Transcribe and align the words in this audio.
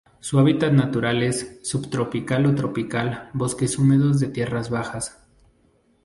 Su 0.19 0.39
hábitat 0.39 0.73
natural 0.73 1.21
es: 1.21 1.59
subtropical 1.61 2.47
o 2.47 2.55
tropical 2.55 3.29
bosques 3.35 3.77
húmedos 3.77 4.19
de 4.19 4.29
tierras 4.29 4.71
bajas. 4.71 5.23